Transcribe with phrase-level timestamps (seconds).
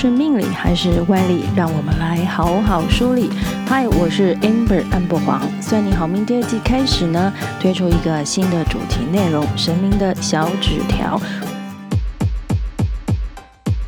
[0.00, 1.44] 是命理还是歪理？
[1.54, 3.28] 让我们来好好梳理。
[3.68, 5.42] 嗨，我是 Amber 安博黄。
[5.60, 7.30] 算你好命第二季开始呢，
[7.60, 11.20] 推出一个新的主题内容——神明的小纸条。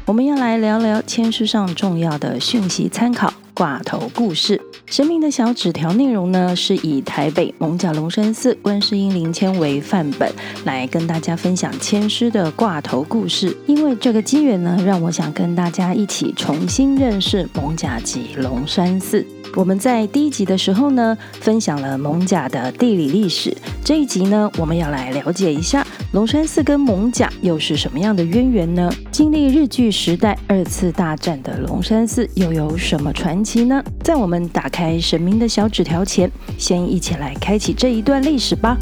[0.04, 3.32] 我们要来聊聊签诗上重要的讯息参考。
[3.54, 10.30] 挂头故事，神明的小纸条内容呢，是以台北艋舺龙山寺观世音灵签为范本，
[10.64, 13.54] 来跟大家分享签师的挂头故事。
[13.66, 19.24] 因为这个机缘呢，让我想跟大家一起重新认识蒙甲及龙山寺。
[19.54, 23.54] 我们在第一集的时候呢，分享了蒙甲的地理历史。
[23.84, 28.92] 这一集呢，我们要来了解一下龙山寺跟蒙甲又是什么样的渊源呢？
[29.10, 33.82] 经历日据时代二次大战的龙山寺又有什么传奇呢？
[34.04, 38.76] 在我们打开神明的小纸条前，先一起来开启这一段历史吧。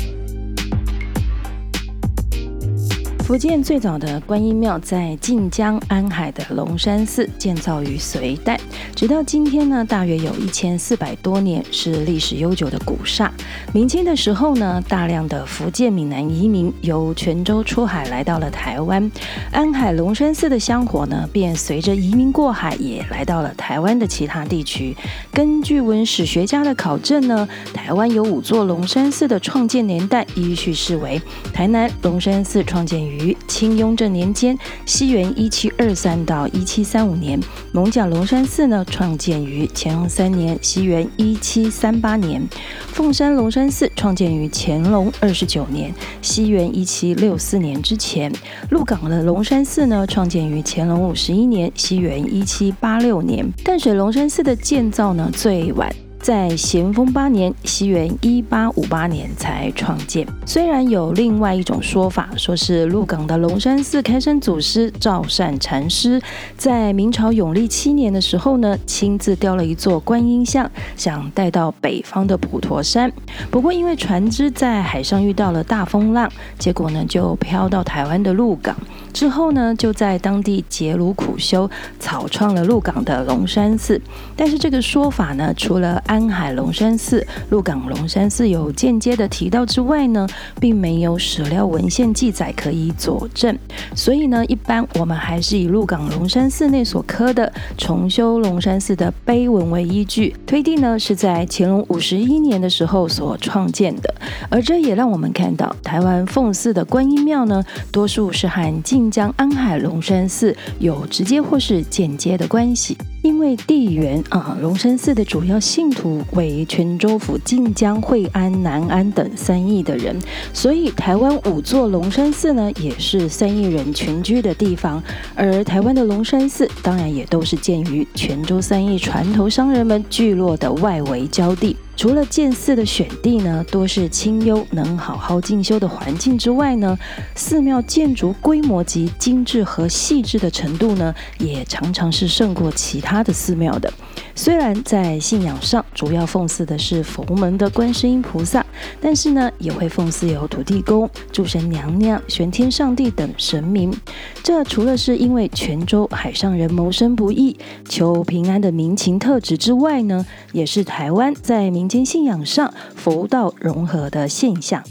[3.21, 8.60] 福建最早的观音庙在晋江安海的龙山寺建造于隋代，
[9.01, 13.32] 直到今天呢，大约有一千四百多年，是历史悠久的古刹。
[13.73, 19.10] 明清的时候呢，大量的福建闽南移民由泉州出海来到了台湾，
[19.52, 24.95] 安海龙山寺的香火呢，便随着移民过海也来到了台湾的其他地区。
[25.32, 31.18] 根据文史学家的考证呢，台湾有五座龙山寺的创建年代依序是为：
[31.54, 37.40] 台南龙山寺创建于清雍正年间，西元一七二三到一七三五年；
[37.73, 42.43] 艋舺龙山寺呢，创建于乾隆三年，西元一七三八年；
[42.88, 48.30] 凤山龙山寺创建于乾隆二十九年，西元一七六四年之前；
[48.71, 55.88] 鹿港的龙山寺呢，创建于乾隆五十一年，西元一七八六年；淡水龙山寺的建造呢，最晚。
[56.21, 60.26] 在咸丰八年（西元一八五八年）才创建。
[60.45, 66.21] 虽然有另外一种说法，说是鹿港的龙山寺开山祖师赵善禅师
[66.59, 73.10] 在明朝永历七年的时候呢，亲自雕了一座观音像，想带到北方的普陀山。
[73.50, 78.76] 不过因为船只在海上遇到了大风浪，结果呢就飘到台湾的鹿港。
[79.12, 84.00] 之后呢，就在当地结庐苦修，草创了鹿港的龙山寺。
[84.37, 90.26] 但是这个说法呢，除了安海龙山寺、鹿港龙山寺有间接的提到之外呢，
[90.59, 93.56] 并没有史料文献记载可以佐证。
[93.94, 104.12] 所以呢，一般我们还是以鹿港龙山寺内所刻的重修龙山寺的碑文为依据，推定呢是在乾隆五十一年的时候所创建的。
[104.49, 107.62] 而这也让我们看到，台湾奉祀的观音庙呢，
[107.93, 112.99] 多数是和晋江安海龙山寺有直接或是间接的关系。
[113.22, 120.19] 因为地缘啊，龙山寺的主要信徒为泉州府晋江、惠安、南安等三邑的人，
[120.54, 125.03] 所以台湾五座龙山寺呢，也是三邑人群居的地方。
[125.34, 131.76] 而台湾的龙山寺，当然也都是建于泉州三邑船头商人们聚落的外围交地。
[132.00, 136.99] 除了建寺的选地呢，多是清幽能好好进修的环境之外呢，
[137.34, 143.93] 寺庙建筑规模及精致和细致的程度呢，也常常是胜过其他的寺庙的。
[144.40, 148.64] 虽然在信仰上主要奉祀的是佛门的观世音菩萨，
[148.98, 153.94] 但是呢，也会奉祀有土地公、诸神娘娘、玄天上帝等神明。
[154.42, 157.54] 这除了是因为泉州海上人谋生不易、
[157.86, 164.82] 求平安的民情特质之外呢，也是台湾在民间信仰上佛道融合的现象。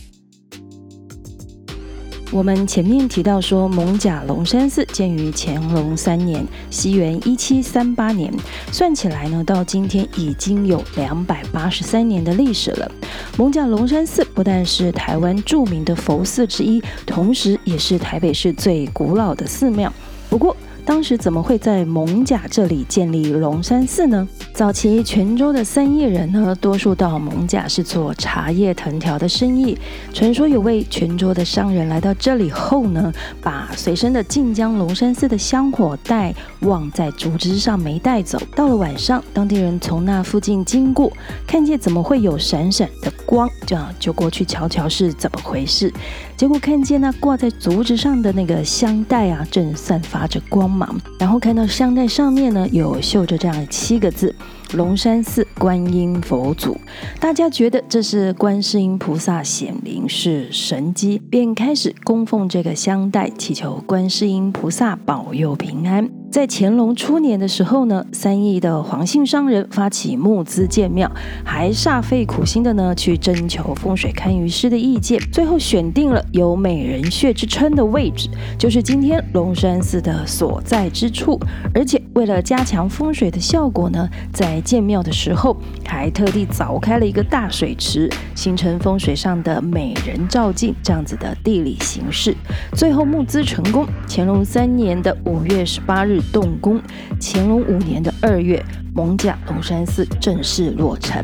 [2.31, 8.31] 我们前面提到说，艋甲龙山寺建于乾隆三年，西元一七三八年，
[8.71, 12.89] 算起来呢，到今天已经有两百八十三年的历史了。
[13.35, 19.91] 艋甲龙山寺不但是台湾著名的佛寺之一，同时也是台北市最古老的寺庙。
[20.29, 20.55] 不过，
[20.89, 24.27] 当时怎么会在蒙甲这里建立龙山寺呢？
[24.55, 29.77] 早期泉州的三邑人呢，多数到蒙甲是做茶叶藤条的生意。
[30.11, 38.41] 传说有位泉州的商人来到这里后呢，把随身的晋江龙山寺的香火带忘在竹枝上没带走。
[38.55, 41.13] 到了晚上，当地人从那附近经过，
[41.45, 45.93] 看见怎么会有闪闪的光，这样就过去瞧瞧是怎么回事。
[46.35, 50.78] 结果看见那挂在竹子上的那个香袋啊，正散发着光芒
[51.19, 54.33] 然后看到香袋上面呢，有绣着这样七个字
[54.73, 56.77] ：“龙山寺观音佛祖”。
[57.19, 66.09] 大家觉得这是观世音菩萨显灵是神迹，便开始供奉这个香袋，祈求观世音菩萨保佑平安。
[66.31, 71.11] 在乾隆初年的时候呢，三义的黄姓商人发起募资建庙，
[71.43, 78.29] 还煞费苦心的呢去征求风水堪舆师的意见，最后选定了有美人穴之称的位置，
[78.59, 81.39] 就是今天龙山寺的所在之处，
[81.73, 81.99] 而且。
[82.15, 92.35] 为了加强风水的效果呢，在建庙的时候还特地凿开了一个大水池，形成风水上的美人照镜这样子的地理形式。
[92.73, 96.81] 最后募资成功，乾隆三年的五月十八日动工，
[97.19, 98.63] 乾隆五年的二月，
[98.93, 101.23] 蒙甲龙山寺正式落成。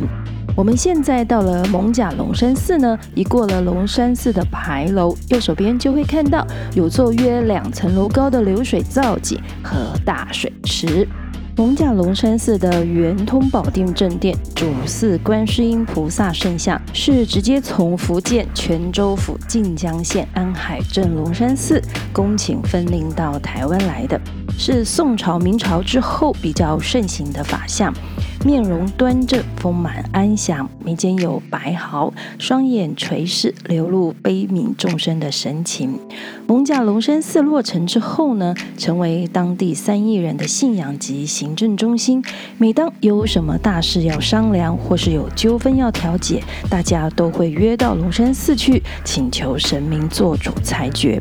[0.56, 11.06] 我们现在到了蒙甲龙山寺呢，一过了龙山寺的牌楼，右手边就会看到有座约两层楼高的流水造景和大水池。
[11.58, 21.82] 龙甲龙山寺的圆通宝殿正殿主祀观世音菩萨圣像，是直接从福建泉州府晋江县安海镇龙山寺
[22.12, 24.20] 恭请分灵到台湾来的，
[24.58, 27.94] 是宋朝、明朝之后比较盛行的法相。
[28.46, 36.00] 面容端正、丰满安详，眉间有白毫，双眼垂视，流露悲悯众生的神情。
[36.46, 42.24] 蒙甲龙山寺落成之后呢，成为当地三亿人的信仰及行政中心。
[42.60, 51.20] 每当有什么大事要商量，或是有纠纷要调解，大家都会约到龙山寺去，请求神明做主裁决。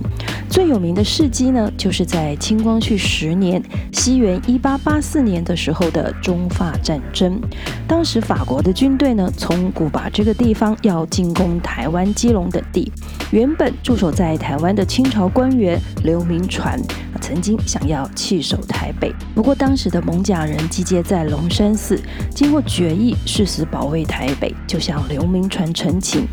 [0.50, 3.62] 最有名的事迹呢，就是在清光绪十年
[3.92, 7.40] （西元一八八四年）的时候的中法战争。
[7.88, 12.93] 当时法国的军队呢，从古巴这个地方要进攻台湾、基隆等地。
[13.31, 16.78] 原本驻守在台湾的清朝官员刘铭传，
[17.24, 21.98] 曾经想要弃守台北，不过当时的艋舺人集结在龙山寺，
[22.28, 26.26] 经过决议，誓死保卫台北，就向刘铭传陈情。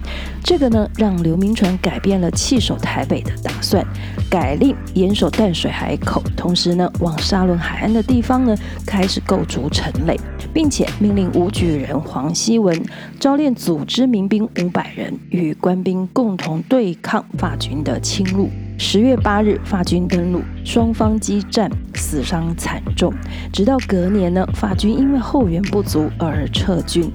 [0.44, 3.82] 这个呢，让刘铭传改变了弃守台北的打算，
[4.30, 8.54] 改令严守淡水海口，同时呢，往沙仑海岸的地方呢，
[8.86, 10.20] 开始构筑城垒，
[10.54, 12.78] 并且命令武举人黄希文
[13.18, 18.50] 招练组织民兵五百人，与官兵共同对抗法军的侵入。
[18.84, 23.14] 十月八日，法军登陆，双方激战，死伤惨重。
[23.54, 27.10] 直到隔年呢，法军因为后援不足而撤军。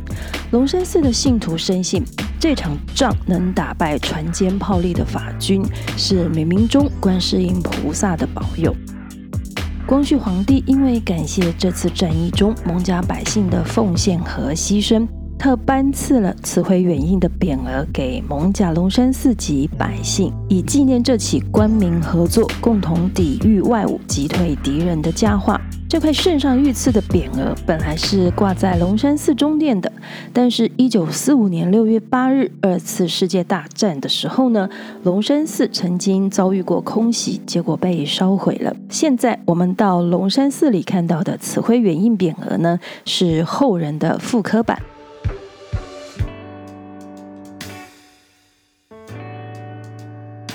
[0.52, 2.04] 龙山寺的信徒深信，
[2.38, 5.60] 这场仗能打败船坚炮利的法军，
[5.96, 8.72] 是冥冥中观世音菩萨的保佑。
[9.88, 15.04] 光绪皇帝因为感谢这次战役中蒙家百姓的奉献和牺牲。
[15.38, 25.60] 特颁赐了慈惠远印的匾额给蒙甲龙山寺及百姓，以纪念这起官民合作、共同抵御外侮、击退敌人的佳话。
[25.88, 29.92] 这块圣上御赐的匾额本来是挂在龙山寺中殿的，
[30.32, 34.68] 但是1945年6月8日二次世界大战的时候呢，
[35.04, 38.74] 龙山寺曾经遭遇过空袭，结果被烧毁了。
[38.88, 44.82] 现在我们到龙山寺里看到的慈惠远印匾额呢，是后人的复刻版。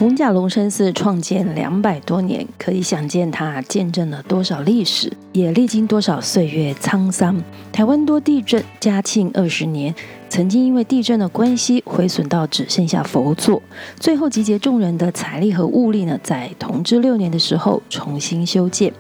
[0.02, 7.40] 红甲龙山寺创建两百多年，可以想见它见证了多少历史，也历经多少岁月沧桑。
[7.72, 9.94] 台湾多地震，嘉庆二十年，
[10.28, 13.62] 曾经因为地震的关系毁损到只剩下佛座，
[14.00, 18.92] 最后集结众人的财力和物力呢，在同治六年的时候重新修建。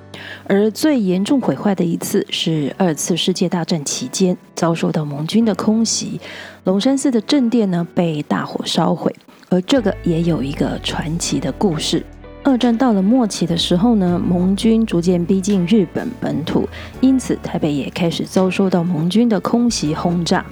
[0.47, 6.19] 而最严重毁坏的一次是二次世界大战期间遭受到盟军的空袭，
[6.63, 9.13] 龙山寺的正殿呢被大火烧毁。
[9.49, 12.05] 而这个也有一个传奇的故事。
[12.43, 16.67] 二战到了末期的时候呢，盟军逐渐逼近日本本土，
[16.99, 20.43] 因此台北也开始遭受到盟军的空袭轰炸。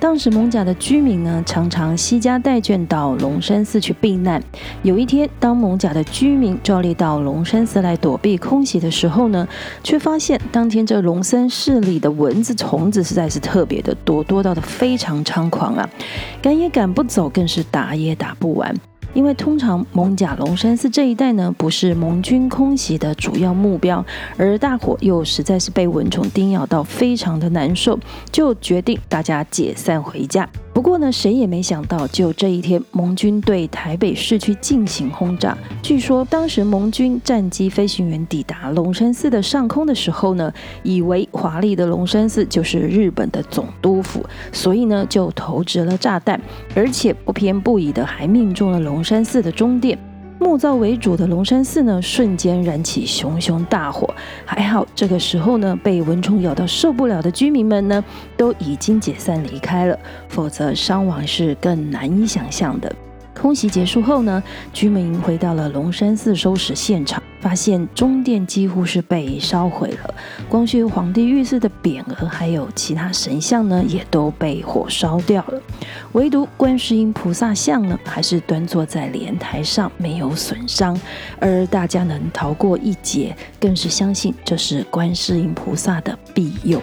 [0.00, 4.42] 当时艋舺的居民呢，常常携家带眷到龙山寺去避难。
[4.82, 9.46] 有一天，当艋舺的居民照例到龙山寺来躲避空袭的时候呢，
[9.84, 15.88] 却发现当天这龙山寺里的蚊子、虫子实在是特别的多，多到的非常猖狂啊，
[16.42, 18.74] 赶也赶不走，更是打也打不完。
[19.16, 24.04] 因为通常蒙甲龙山寺这一带呢，不是盟军空袭的主要目标，
[24.36, 27.98] 而大伙又实在是被蚊虫叮咬到，非常的难受，
[28.30, 30.46] 就决定大家解散回家。
[30.76, 35.56] 不过呢，谁也没想到，就这一天，盟军对台北市区进行轰炸。
[35.82, 40.52] 据说当时盟军战机飞行员抵达龙山寺的上空的时候呢，
[40.82, 46.38] 以为华丽的龙山寺就是日本的总督府，所以呢就投掷了炸弹，
[46.74, 49.98] 而且不偏不倚的还命中了龙山寺的中殿。
[50.38, 54.14] 木造为主的龙山寺呢，瞬间燃起熊熊大火。
[54.44, 58.04] 还好这个时候呢，被蚊虫咬到受不了的居民们呢，
[58.36, 62.94] 都已经解散离开了，否则伤亡是更难以想象的。
[63.40, 70.14] 空袭结束后呢，居民回到了龙山寺收拾现场，发现中殿几乎是被烧毁了，
[70.48, 75.60] 光绪皇帝御赐的匾额还有其他神像呢，也都被火烧掉了，
[76.12, 80.98] 唯独观世音菩萨像呢，还是端坐在莲台上，没有损伤，
[81.38, 86.80] 而大家能逃过一劫，更是相信这是观世音菩萨的庇佑。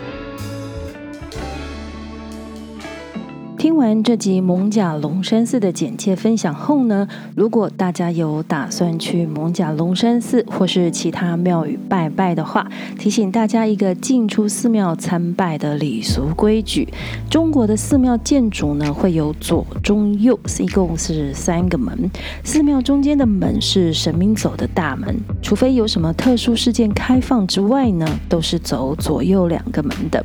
[3.63, 16.89] 听完这集蒙甲龙山寺的简介分享后呢，如果大家有打算去蒙甲龙山寺或是其他庙宇拜拜的话，提醒大家一个进出寺庙参拜的礼俗规矩。
[17.29, 22.11] 中国的寺庙建筑呢，会有左、中、右，一共是三个门。
[22.43, 30.21] 寺庙中间的门是神明走的大门，除非有什么特殊事件开放之外呢，都是走左右两个门的。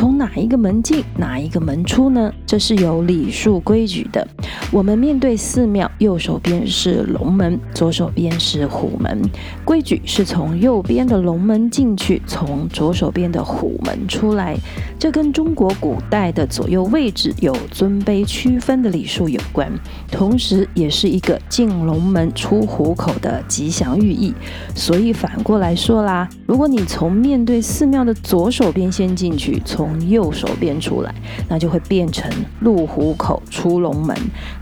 [0.00, 2.32] 从哪一个门进，哪一个门出呢？
[2.46, 4.26] 这是有礼数规矩的。
[4.72, 9.20] 我们面对寺庙，右手边是龙门，左手边是虎门。
[9.62, 14.56] 规矩是从右边的龙门进去，从左手边的虎门出来。
[15.00, 19.72] 这跟中国古代的左右位置有尊卑区分的礼数有关，
[20.12, 24.34] 同时也是一个进龙门出虎口的吉祥寓意。
[24.74, 31.14] 所以反过来说啦，如果你从面对寺庙的左手边先进去，从右手边出来，
[31.48, 34.14] 那就会变成入虎口出龙门。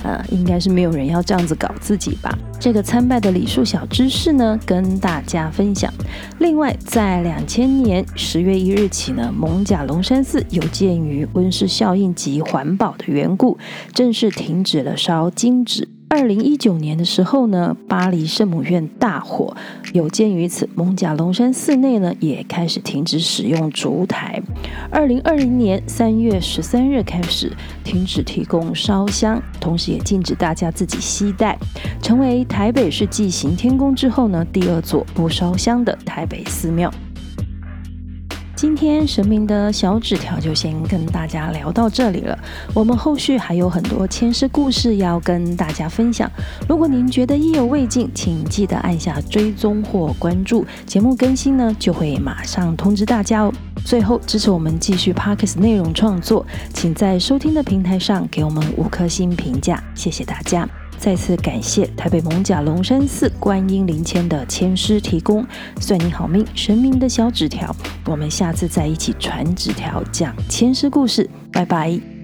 [0.04, 2.32] 呃，应该是没有人要这样子搞自己吧？
[2.60, 5.92] 这个参拜的礼数小知识呢，跟大家分享。
[6.38, 13.56] 另外，在两千年十月一日起呢，蒙甲龙山寺有鉴于温室效应及环保的缘故，
[13.94, 15.88] 正式停止了烧金纸。
[16.10, 19.56] 二零一九年的时候呢，巴黎圣母院大火，
[19.94, 24.42] 有鉴于此，蒙贾龙山寺内呢也开始停止使用烛台。
[24.90, 27.50] 二零二零年三月十三日开始
[27.82, 31.58] 停止提供烧香，同时也禁止大家自己携带，
[32.02, 36.92] 成为台北市继行天宫之后呢第二座不烧香的台北寺庙。
[38.58, 42.36] 今天神明的小纸条就先跟大家聊到这里了。
[42.74, 46.28] 我们后续还有很多签诗故事要跟大家分享。
[46.68, 53.52] 如果您觉得意犹未尽，请记得按下追踪或关注，节目更新呢就会马上通知大家哦。
[53.84, 60.68] 最后支持我们继续 Parkes 内容创作，请在收听的平台上给我们五颗星评价，谢谢大家。
[60.98, 65.46] 再次感谢台北蒙甲龙山寺观音灵签的签师提供，
[65.80, 67.74] 算你好命，神明的小纸条，
[68.04, 72.17] 我们下次再一起传纸条讲签师故事，拜拜。